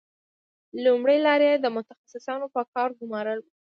لومړۍ 0.85 1.17
لار 1.25 1.41
یې 1.47 1.53
د 1.59 1.65
متخصصانو 1.75 2.47
په 2.55 2.61
کار 2.73 2.89
ګومارل 2.99 3.39
وو 3.41 3.49